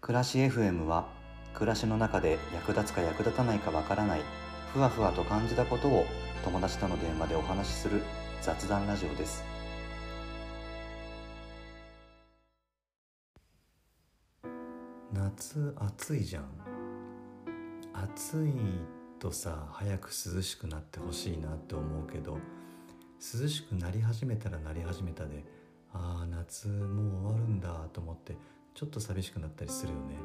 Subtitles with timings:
[0.00, 1.06] 暮らし FM は
[1.54, 4.20] 暮らしの中で役立つか役立たないかわからない
[4.72, 6.06] ふわふわと感じたことを
[6.44, 8.02] 友達との電話でお話しする
[8.42, 9.42] 雑談ラジオです。
[15.12, 16.44] 夏暑いじゃん。
[17.94, 18.52] 暑い
[19.18, 22.38] とさ早く涼しくなってほしいなって思うけど
[23.40, 25.42] 涼しくなり始めたらなり始めたで
[25.92, 28.36] ああ夏もう終わるんだと思って
[28.76, 30.16] ちょっと寂しくなったりするよね。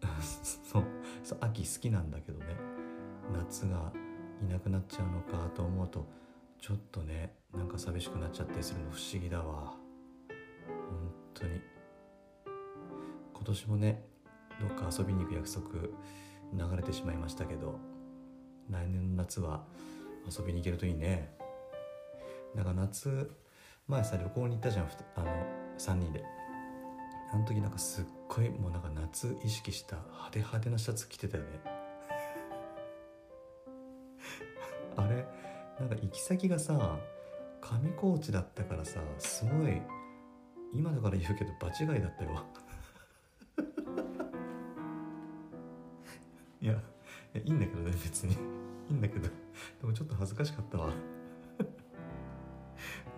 [0.64, 0.84] そう。
[1.40, 2.46] 秋好きなんだけどね。
[3.34, 3.92] 夏が
[4.42, 6.08] いなくなっちゃうのかと思うと
[6.58, 9.76] ちょっとねなんか寂しくなっちゃったりするの不思議だわ。
[10.88, 11.60] 本当に。
[13.34, 14.08] 今年もね
[14.58, 17.78] どっか遊びに行く約束流れてしまいましたけど
[18.70, 19.66] 来年の夏は
[20.26, 21.36] 遊びに行けるといいね。
[22.54, 23.30] なんか夏
[23.86, 25.26] 前さ旅行に行ったじゃんあの
[25.76, 26.39] 3人で。
[27.32, 31.60] あの時なんかすっごいもうなんか夏意識した派手派手なシャツ着てたよね。
[34.96, 35.24] あれ？
[35.78, 36.98] なんか行き先がさ
[37.60, 39.80] 上高地だったからさすごい
[40.74, 42.44] 今だから言うけど場違いだったよ。
[46.60, 46.72] いや
[47.34, 48.34] いいんだけどね別に。
[48.34, 48.36] い
[48.90, 49.28] いんだけど。
[49.28, 49.32] で
[49.84, 50.88] もちょっと恥ずかしかったわ。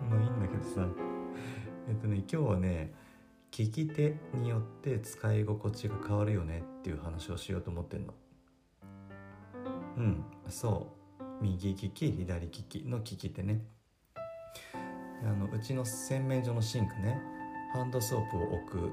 [0.09, 0.87] まあいいんだけどさ。
[1.89, 2.93] えっとね今日はね
[3.53, 8.13] 聞き手によって使い心地が変わるよねっていう話をしようと思ってんの。
[9.95, 10.87] うんそ
[11.19, 11.23] う。
[11.39, 13.61] 右利き左利きの利き手ね。
[15.23, 17.21] あのうちの洗面所のシンクね
[17.73, 18.91] ハンドソープを置く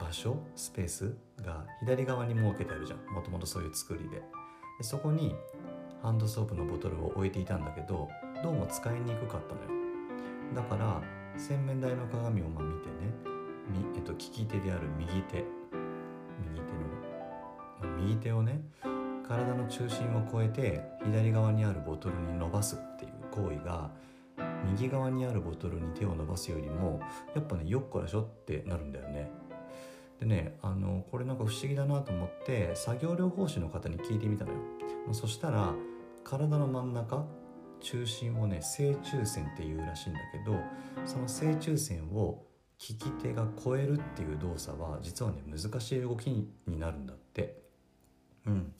[0.00, 3.14] 場所スペースが左側に設けてあるじゃん。
[3.14, 4.16] もともとそういう作りで。
[4.16, 4.24] で
[4.82, 5.36] そこに
[6.02, 8.08] ハンドソープのボトルを置いていたんだけど
[8.42, 9.68] どうも使いにくかったのよ。
[10.56, 11.00] だから
[11.38, 13.29] 洗面台の鏡をま見てね
[13.70, 15.44] み、えっと、利き手である右手
[16.52, 18.60] 右手の、右手をね
[19.26, 23.90] 体の中心を越えて左側にあるボトルに伸ばすっていう行為が
[24.64, 27.00] 右側にあるボトルに手を伸ばすよりも
[27.34, 29.30] やっぱねよっこらしょってなるんだよね。
[30.18, 34.58] でねあのこれなんか不思議だなと思って作業療法士の方に聞いてみたのよ。
[35.12, 35.72] そしたら
[36.24, 37.24] 体の真ん中
[37.80, 40.58] 中心をね正中線っていうらしいんだけど
[41.06, 42.42] その正中線を
[42.88, 47.60] 利き手が超えるっていう動作は実はね難しい動きになるんだって。
[48.46, 48.72] うん。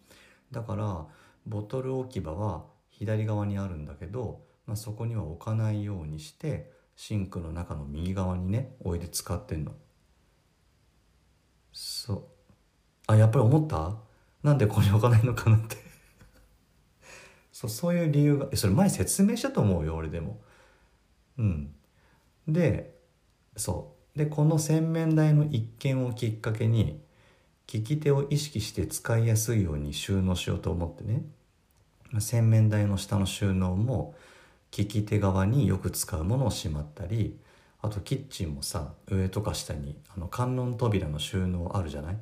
[0.50, 1.06] だから
[1.46, 9.72] ボトル置き場は左側にあるんだけど、まあ、そこには置かないようにしてシンクの中の右側にね置いて使ってんの。
[11.72, 12.24] そう。
[13.06, 13.98] あやっぱり思った？
[14.42, 15.76] なんでここに置かないのかなって。
[17.52, 20.40] そうそういう理由がそれ前説明したと思うよ俺でも。
[21.36, 21.74] うん。
[22.48, 22.98] で
[23.56, 24.18] そう。
[24.18, 27.00] でこの洗面台の一見をきっかけに
[27.72, 31.22] 利き手を意識して使いやすいように収納しようと思ってね。
[32.18, 34.14] 洗面台の下の収納も
[34.76, 37.38] 利き手側によく使うものをしまったり
[37.82, 42.16] あとキッチンもさ上とか下にあの観音扉の収納あるじゃない？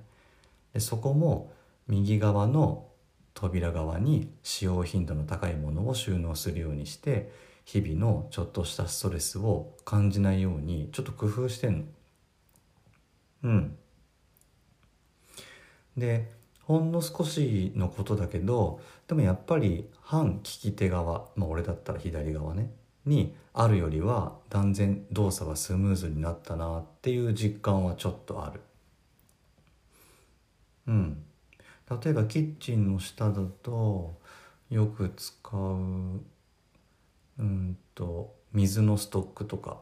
[0.74, 1.52] でそこも
[1.86, 2.86] 右側の
[3.32, 7.32] 扉側に使用頻度の高いものを収納するようにして
[7.68, 11.84] 日々のちょっとしたストレスを感じないようにちょっと工夫してんの。
[13.42, 13.76] うん。
[15.94, 22.70] でほんの少しのことだけどでもやっぱり反利き手側まあ俺だったら左側ね
[23.04, 28.62] にあるよりは断然動作がスムーズになったなっていう実感はちょっとある。
[30.86, 31.22] うん。
[32.02, 34.18] 例えばキッチンの下だと
[34.70, 36.22] よく使う
[37.38, 39.80] うんと水のストックとか、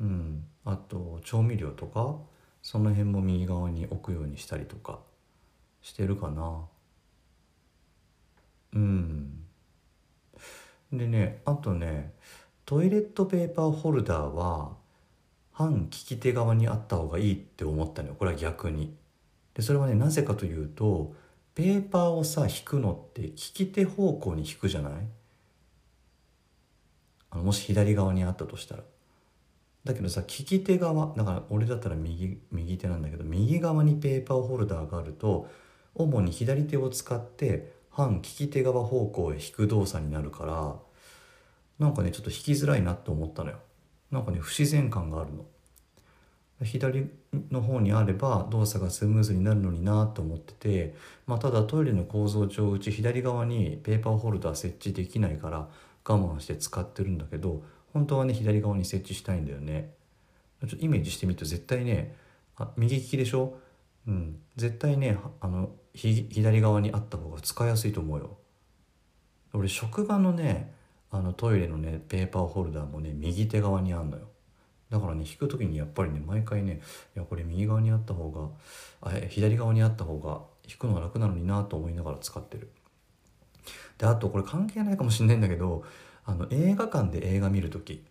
[0.00, 2.16] うん、あと調味料とか。
[2.66, 5.00] その辺も右側に置くようにしたりとか。
[5.82, 6.62] してるかな。
[8.72, 9.44] うん。
[10.90, 12.14] でねあとね
[12.64, 14.76] トイレットペーパーホルダーは
[15.52, 18.14] 反利き手側にあった方がいいって思ったのよ。
[18.18, 18.96] これは逆に。
[19.52, 21.14] でそれはねなぜかというと
[21.54, 24.92] ペーパーをさ引くのって利き手方向に引くじゃない？
[27.34, 28.82] あのもし左側にあったとしたら。
[29.84, 35.50] だけどさ利き手側だから俺だったら右右手なんだけど右側にペーパーホルダーがあると
[35.94, 40.76] 主に左手を使って反利き手側方向へ引く動作になるから
[41.78, 43.58] なんかねちょっと引きづらいなって思ったのよ。
[44.10, 45.44] なんかね不自然感があるの。
[46.62, 47.10] 左
[47.50, 50.94] の方にあれば動作がスムーズになるのになと思ってて、
[51.26, 55.68] まあ、ただトイレの構造上うち左側にペーパーホルダー設置できないから
[56.06, 57.62] 我慢して使ってるんだけど
[57.92, 59.94] 本当はね左側に設置したいんだよね。
[60.60, 62.14] ちょっとイメージしてみると絶対ね
[62.56, 63.56] あ右利きでしょ？
[64.06, 64.38] うん。
[64.56, 68.36] 絶対ねあの左側にあった方が使いやすいと思うよ。
[69.52, 70.74] 俺職場のね
[71.10, 74.24] あのトイレのねペーパーホルダーもね右手側にあんのよ。
[74.90, 76.80] だからね引く時にやっぱりね毎回ね
[77.16, 78.48] いやこれ右側にあった方が
[79.00, 82.70] あ左側にあった方が引くのが楽なのになと思いながら使ってる。
[83.98, 85.84] であとこれ関係ないかもしんないんだけど
[86.24, 88.04] あの映画館で映画見る時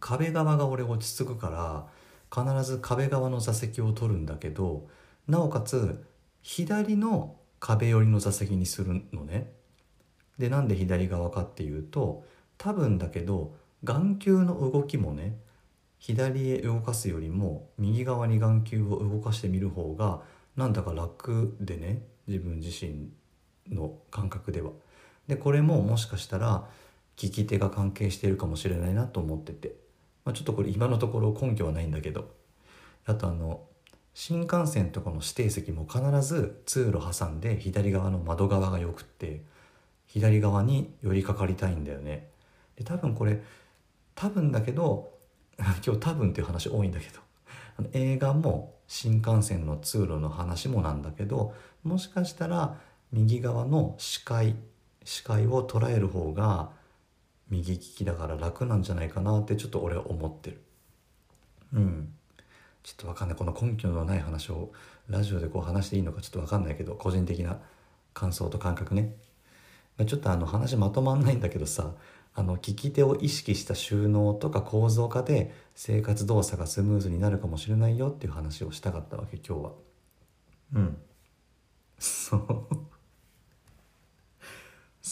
[0.00, 1.86] 壁側が俺落ち着くから
[2.32, 4.88] 必ず壁側の座席を取るんだけど
[5.28, 6.04] なおかつ
[6.40, 9.52] 左の壁寄りの座席にするのね。
[10.38, 12.24] でなんで左側かっていうと
[12.58, 15.38] 多分だけど眼球の動きもね
[15.98, 20.22] 左へ動かすよりも右側に眼球を動かしてみる方が
[20.56, 23.10] なんだか楽でね自分自身。
[23.70, 24.70] の感覚では。
[25.28, 26.64] でこれももしかしたら
[27.20, 29.74] 利き手が関係しているかもしれないなと思ってて、
[30.24, 32.30] まあ、ちょっとこれ今のところ根拠はないんだけど
[33.06, 33.62] あとあの
[34.14, 39.42] 新幹線とかの指定席も必ず通路挟んで左側の窓側がよくって
[40.06, 42.28] 左側に寄りかかりたいんだよね。
[42.76, 43.42] で多分これ
[44.14, 45.12] 多分だけど
[45.58, 47.20] 今日多分っていう話多いんだけど
[47.92, 52.78] 映画も新幹線の通路の話もなんだけどもしかしたら
[53.12, 54.56] 右側の視界
[55.04, 56.70] 視界を捉える方が
[57.50, 60.62] 右利きだから楽なんじゃないかなってちょっと俺は思ってる。
[61.74, 62.14] うん。
[62.82, 63.36] ちょっとわかんない。
[63.36, 64.72] この根拠のない話を
[65.08, 67.58] ラジオでこう話していいのかちょっとわかんないけど個人的な
[68.14, 69.14] 感想と感覚ね。
[70.06, 71.94] ちょっとあの話まとまんないんだけどさ
[72.34, 79.72] あの利き手を意識した収納とか構造化で生活動作がスムーズになるかもしれないよっていう話をしたかったわけ今日は。
[80.74, 80.96] うん。
[81.98, 82.91] そう。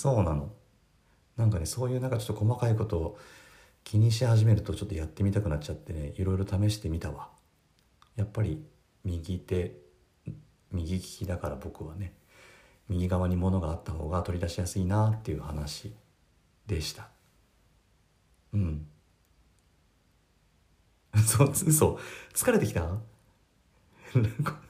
[0.00, 0.50] そうなの。
[1.36, 3.18] なんかねそういうなんかちょっと細かいことを
[3.84, 7.28] 気にし始めるとちょっとやってみたくなっちゃってねいろいろ試してみたわ。
[8.16, 8.64] やっぱり
[9.04, 9.76] 右手
[10.72, 12.14] 右利きだから僕はね
[12.88, 15.94] 右側に物があった方が取り出しやすいなっていう話
[16.66, 17.10] でした。
[18.54, 18.86] うん。
[21.26, 21.98] そう嘘。
[22.32, 22.96] 疲れてきた？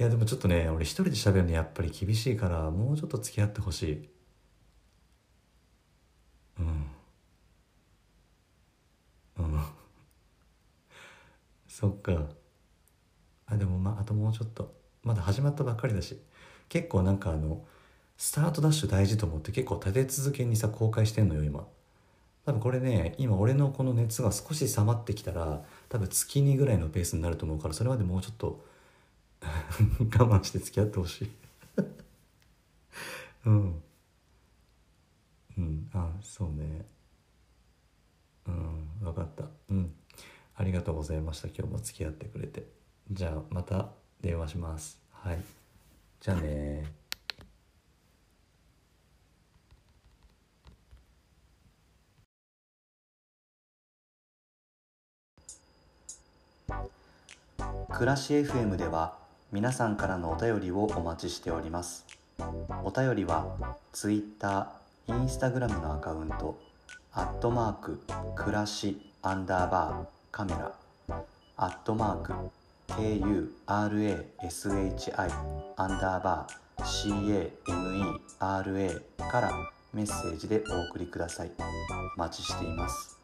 [0.00, 4.08] いやでもちょっとね俺一人で喋るのやっぱり厳しいからもうちょっと付き合ってほしい。
[6.58, 6.86] うん。
[9.38, 9.60] うん。
[11.68, 12.30] そっか。
[13.46, 14.74] あでもまああともうちょっと。
[15.02, 16.18] まだ始まったばっかりだし。
[16.70, 17.66] 結構なんかあの
[18.16, 21.66] スタートダッシュ大事と思って結構立て続けにさ公開してんのよ今。
[22.46, 28.64] 多分これね今俺のこの熱が少し冷まってきたら多分月2ぐらいのペースになると思うからそれまでもうちょっと
[30.18, 31.30] 我慢して付き合ってほしい。
[33.46, 33.82] うん。
[35.58, 35.90] うん。
[35.92, 36.86] あそうね。
[38.46, 38.98] うん。
[39.00, 39.44] 分かった。
[39.70, 39.94] うん。
[40.56, 41.48] ありがとうございました。
[41.48, 42.66] 今日も付き合ってくれて。
[43.10, 43.90] じゃあまた
[44.20, 45.00] 電話します。
[45.10, 45.42] はい。
[46.20, 47.00] じゃあね。
[57.90, 59.19] 暮らし FM では
[59.52, 62.06] 皆さんからのお便りをお待ちしております。
[62.84, 63.56] お便りは
[63.92, 64.70] Twitter、
[65.08, 66.56] Instagram のアカウント
[67.12, 68.00] アットマーク
[68.36, 70.72] 暮らしアンダーバーカメラ
[71.56, 72.32] アットマーク
[73.66, 75.32] KURASHI
[75.76, 77.64] アンダーバー
[78.38, 79.52] CAMERA から
[79.92, 81.50] メッセージでお送りください。
[82.16, 83.19] お待ちしています。